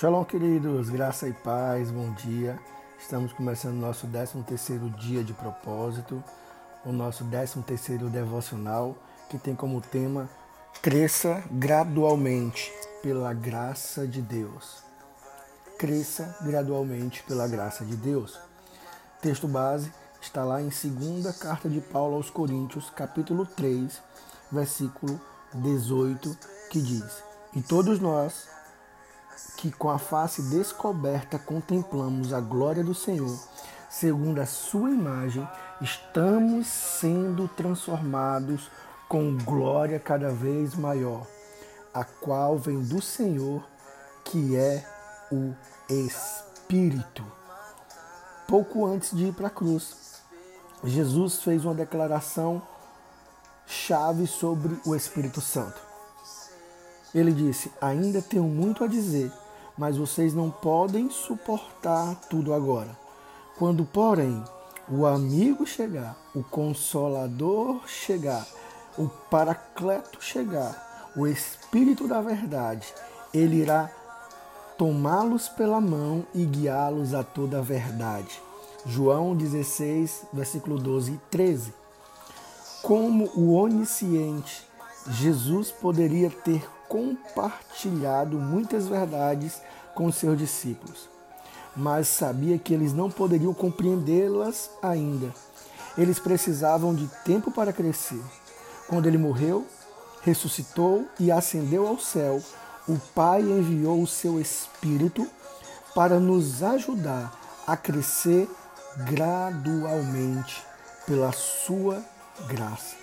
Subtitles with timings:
[0.00, 2.56] Shalom, queridos, graça e paz, bom dia.
[3.00, 6.22] Estamos começando nosso 13 terceiro dia de propósito,
[6.84, 8.96] o nosso 13 terceiro devocional,
[9.28, 10.30] que tem como tema
[10.80, 12.72] Cresça gradualmente
[13.02, 14.84] pela graça de Deus.
[15.76, 18.38] Cresça gradualmente pela graça de Deus.
[19.20, 24.00] Texto base está lá em 2 carta de Paulo aos Coríntios, capítulo 3,
[24.52, 25.20] versículo
[25.54, 26.38] 18,
[26.70, 28.57] que diz: E todos nós
[29.56, 33.36] que com a face descoberta contemplamos a glória do Senhor,
[33.90, 35.48] segundo a sua imagem,
[35.80, 38.70] estamos sendo transformados
[39.08, 41.26] com glória cada vez maior,
[41.92, 43.66] a qual vem do Senhor,
[44.24, 44.86] que é
[45.32, 45.54] o
[45.88, 47.24] Espírito.
[48.46, 50.22] Pouco antes de ir para a cruz,
[50.84, 52.62] Jesus fez uma declaração
[53.66, 55.87] chave sobre o Espírito Santo.
[57.14, 59.32] Ele disse: Ainda tenho muito a dizer,
[59.76, 62.96] mas vocês não podem suportar tudo agora.
[63.58, 64.42] Quando, porém,
[64.90, 68.46] o amigo chegar, o consolador chegar,
[68.96, 72.92] o paracleto chegar, o Espírito da Verdade,
[73.32, 73.90] ele irá
[74.76, 78.40] tomá-los pela mão e guiá-los a toda a verdade.
[78.86, 81.74] João 16, versículo 12 e 13.
[82.82, 84.66] Como o onisciente,
[85.10, 89.60] Jesus poderia ter compartilhado muitas verdades
[89.94, 91.08] com seus discípulos,
[91.76, 95.32] mas sabia que eles não poderiam compreendê-las ainda.
[95.96, 98.22] Eles precisavam de tempo para crescer.
[98.88, 99.66] Quando ele morreu,
[100.22, 102.40] ressuscitou e ascendeu ao céu,
[102.88, 105.28] o Pai enviou o seu Espírito
[105.94, 107.32] para nos ajudar
[107.66, 108.48] a crescer
[108.98, 110.62] gradualmente
[111.06, 112.02] pela sua
[112.46, 112.96] graça.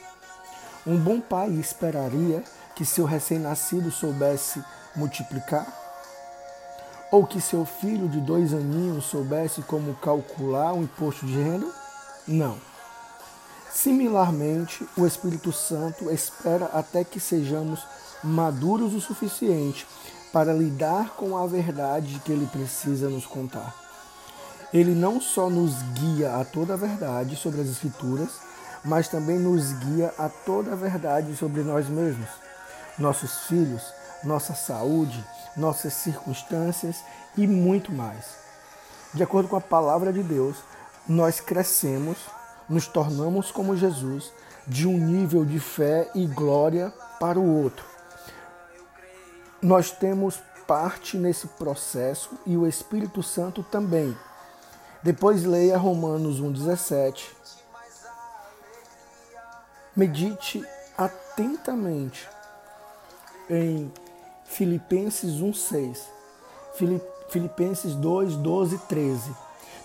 [0.85, 2.43] Um bom pai esperaria
[2.75, 4.63] que seu recém-nascido soubesse
[4.95, 5.65] multiplicar?
[7.09, 11.67] Ou que seu filho de dois aninhos soubesse como calcular o imposto de renda?
[12.27, 12.57] Não.
[13.71, 17.85] Similarmente, o Espírito Santo espera até que sejamos
[18.23, 19.87] maduros o suficiente
[20.33, 23.73] para lidar com a verdade que ele precisa nos contar.
[24.73, 28.29] Ele não só nos guia a toda a verdade sobre as Escrituras,
[28.83, 32.27] mas também nos guia a toda a verdade sobre nós mesmos
[32.97, 35.23] nossos filhos, nossa saúde,
[35.55, 37.03] nossas circunstâncias
[37.37, 38.37] e muito mais.
[39.13, 40.57] De acordo com a palavra de Deus,
[41.07, 42.17] nós crescemos,
[42.67, 44.31] nos tornamos como Jesus,
[44.67, 47.85] de um nível de fé e glória para o outro.
[49.61, 54.17] Nós temos parte nesse processo e o Espírito Santo também.
[55.03, 57.27] Depois leia Romanos 1,17.
[59.95, 60.65] Medite
[60.97, 62.27] atentamente
[63.49, 63.91] em
[64.45, 65.97] Filipenses 1,6,
[67.29, 69.35] Filipenses 2, 12 13,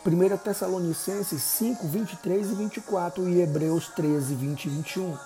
[0.04, 5.18] 1 Tessalonicenses 5, 23 e 24 e Hebreus 13, 20 e 21.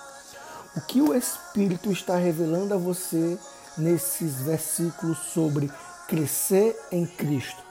[0.75, 3.39] O que o Espírito está revelando a você
[3.77, 5.71] nesses versículos sobre
[6.07, 7.63] crescer em Cristo?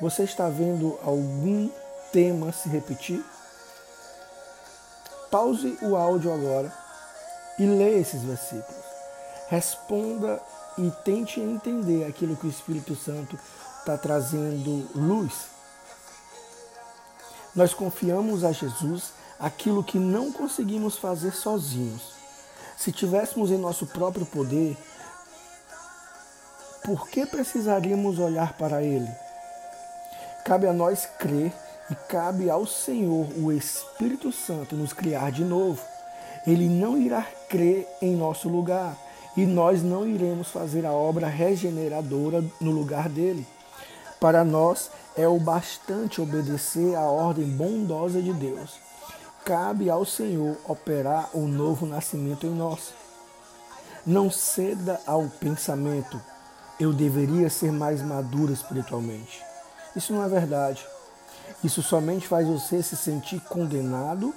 [0.00, 1.70] Você está vendo algum
[2.12, 3.24] tema se repetir?
[5.30, 6.70] Pause o áudio agora
[7.58, 8.91] e leia esses versículos.
[9.52, 10.40] Responda
[10.78, 13.38] e tente entender aquilo que o Espírito Santo
[13.78, 15.48] está trazendo luz.
[17.54, 22.14] Nós confiamos a Jesus aquilo que não conseguimos fazer sozinhos.
[22.78, 24.74] Se tivéssemos em nosso próprio poder,
[26.82, 29.10] por que precisaríamos olhar para Ele?
[30.46, 31.52] Cabe a nós crer
[31.90, 35.84] e cabe ao Senhor, o Espírito Santo, nos criar de novo.
[36.46, 38.96] Ele não irá crer em nosso lugar
[39.36, 43.46] e nós não iremos fazer a obra regeneradora no lugar dele.
[44.20, 48.78] Para nós é o bastante obedecer à ordem bondosa de Deus.
[49.44, 52.94] Cabe ao Senhor operar o novo nascimento em nós.
[54.06, 56.20] Não ceda ao pensamento,
[56.78, 59.42] eu deveria ser mais maduro espiritualmente.
[59.94, 60.86] Isso não é verdade.
[61.62, 64.34] Isso somente faz você se sentir condenado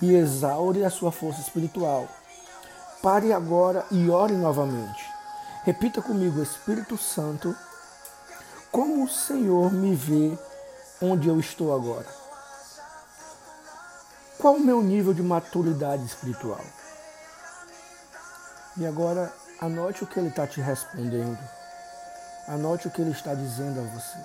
[0.00, 2.06] e exaure a sua força espiritual.
[3.06, 5.08] Pare agora e ore novamente.
[5.62, 7.54] Repita comigo, Espírito Santo,
[8.72, 10.36] como o Senhor me vê
[11.00, 12.08] onde eu estou agora?
[14.40, 16.60] Qual o meu nível de maturidade espiritual?
[18.76, 21.38] E agora, anote o que ele está te respondendo.
[22.48, 24.18] Anote o que ele está dizendo a você.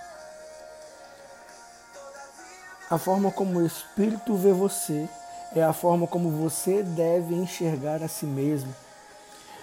[2.90, 5.08] A forma como o Espírito vê você
[5.56, 8.74] é a forma como você deve enxergar a si mesmo.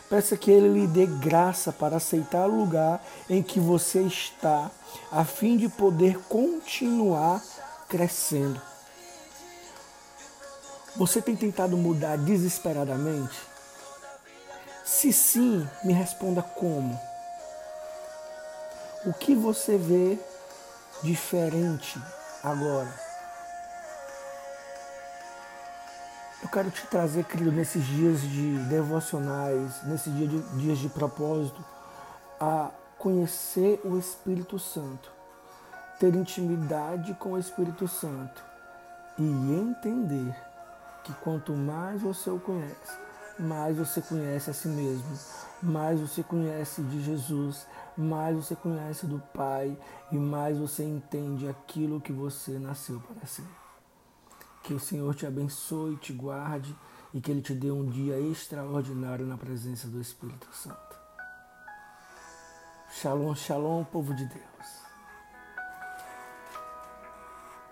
[0.09, 4.71] Peça que Ele lhe dê graça para aceitar o lugar em que você está,
[5.13, 7.43] a fim de poder continuar
[7.89, 8.61] crescendo.
[10.97, 13.39] Você tem tentado mudar desesperadamente?
[14.85, 16.99] Se sim, me responda como.
[19.05, 20.19] O que você vê
[21.03, 22.01] diferente
[22.43, 23.08] agora?
[26.41, 31.65] Eu quero te trazer, querido, nesses dias de devocionais, nesses dias de, dias de propósito,
[32.39, 35.11] a conhecer o Espírito Santo,
[35.99, 38.41] ter intimidade com o Espírito Santo
[39.19, 40.33] e entender
[41.03, 42.97] que quanto mais você o conhece,
[43.37, 45.19] mais você conhece a si mesmo,
[45.61, 49.77] mais você conhece de Jesus, mais você conhece do Pai
[50.13, 53.68] e mais você entende aquilo que você nasceu para ser.
[54.63, 56.75] Que o Senhor te abençoe, te guarde
[57.13, 60.97] e que Ele te dê um dia extraordinário na presença do Espírito Santo.
[62.91, 64.78] Shalom, shalom, povo de Deus.